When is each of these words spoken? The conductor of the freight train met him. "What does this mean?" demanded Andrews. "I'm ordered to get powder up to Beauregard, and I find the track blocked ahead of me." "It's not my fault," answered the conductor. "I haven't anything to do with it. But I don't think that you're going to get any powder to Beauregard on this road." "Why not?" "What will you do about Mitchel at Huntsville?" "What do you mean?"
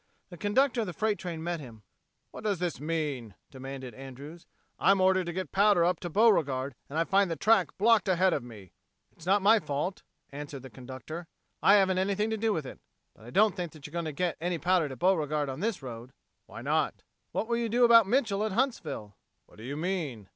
The 0.31 0.37
conductor 0.37 0.81
of 0.81 0.87
the 0.87 0.93
freight 0.93 1.19
train 1.19 1.43
met 1.43 1.59
him. 1.59 1.83
"What 2.31 2.43
does 2.43 2.57
this 2.57 2.79
mean?" 2.79 3.35
demanded 3.51 3.93
Andrews. 3.93 4.47
"I'm 4.79 4.99
ordered 4.99 5.27
to 5.27 5.31
get 5.31 5.51
powder 5.51 5.85
up 5.85 5.99
to 5.99 6.09
Beauregard, 6.09 6.73
and 6.89 6.97
I 6.97 7.03
find 7.03 7.29
the 7.29 7.35
track 7.35 7.77
blocked 7.77 8.07
ahead 8.07 8.33
of 8.33 8.41
me." 8.41 8.71
"It's 9.11 9.27
not 9.27 9.43
my 9.43 9.59
fault," 9.59 10.01
answered 10.31 10.63
the 10.63 10.71
conductor. 10.71 11.27
"I 11.61 11.75
haven't 11.75 11.99
anything 11.99 12.31
to 12.31 12.37
do 12.37 12.51
with 12.51 12.65
it. 12.65 12.79
But 13.13 13.25
I 13.25 13.29
don't 13.29 13.55
think 13.55 13.73
that 13.73 13.85
you're 13.85 13.91
going 13.91 14.05
to 14.05 14.11
get 14.11 14.37
any 14.41 14.57
powder 14.57 14.89
to 14.89 14.95
Beauregard 14.95 15.49
on 15.49 15.59
this 15.59 15.83
road." 15.83 16.13
"Why 16.47 16.63
not?" 16.63 17.03
"What 17.31 17.47
will 17.47 17.57
you 17.57 17.69
do 17.69 17.83
about 17.85 18.07
Mitchel 18.07 18.43
at 18.43 18.53
Huntsville?" 18.53 19.15
"What 19.45 19.59
do 19.59 19.63
you 19.63 19.77
mean?" 19.77 20.27